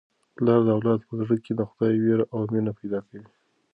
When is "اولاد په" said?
0.75-1.13